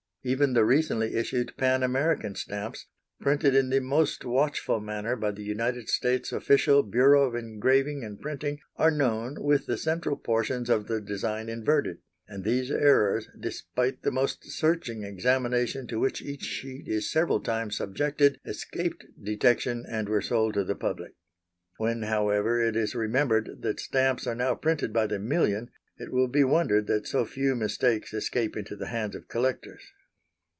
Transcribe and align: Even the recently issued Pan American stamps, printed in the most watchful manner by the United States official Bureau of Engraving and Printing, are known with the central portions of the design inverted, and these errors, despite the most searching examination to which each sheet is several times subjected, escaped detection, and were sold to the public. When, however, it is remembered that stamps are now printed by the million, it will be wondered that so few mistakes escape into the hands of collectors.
Even 0.23 0.53
the 0.53 0.63
recently 0.63 1.15
issued 1.15 1.57
Pan 1.57 1.81
American 1.81 2.35
stamps, 2.35 2.85
printed 3.19 3.55
in 3.55 3.71
the 3.71 3.79
most 3.79 4.23
watchful 4.23 4.79
manner 4.79 5.15
by 5.15 5.31
the 5.31 5.41
United 5.41 5.89
States 5.89 6.31
official 6.31 6.83
Bureau 6.83 7.27
of 7.27 7.33
Engraving 7.33 8.03
and 8.03 8.21
Printing, 8.21 8.59
are 8.75 8.91
known 8.91 9.41
with 9.41 9.65
the 9.65 9.79
central 9.79 10.15
portions 10.15 10.69
of 10.69 10.85
the 10.87 11.01
design 11.01 11.49
inverted, 11.49 11.97
and 12.27 12.43
these 12.43 12.69
errors, 12.69 13.29
despite 13.39 14.03
the 14.03 14.11
most 14.11 14.45
searching 14.45 15.01
examination 15.03 15.87
to 15.87 15.99
which 15.99 16.21
each 16.21 16.43
sheet 16.43 16.87
is 16.87 17.09
several 17.09 17.39
times 17.39 17.75
subjected, 17.75 18.37
escaped 18.45 19.03
detection, 19.23 19.83
and 19.89 20.07
were 20.07 20.21
sold 20.21 20.53
to 20.53 20.63
the 20.63 20.75
public. 20.75 21.15
When, 21.77 22.03
however, 22.03 22.61
it 22.61 22.75
is 22.75 22.93
remembered 22.93 23.63
that 23.63 23.79
stamps 23.79 24.27
are 24.27 24.35
now 24.35 24.53
printed 24.53 24.93
by 24.93 25.07
the 25.07 25.17
million, 25.17 25.71
it 25.97 26.11
will 26.11 26.27
be 26.27 26.43
wondered 26.43 26.85
that 26.85 27.07
so 27.07 27.25
few 27.25 27.55
mistakes 27.55 28.13
escape 28.13 28.55
into 28.55 28.75
the 28.75 28.89
hands 28.89 29.15
of 29.15 29.27
collectors. 29.27 29.81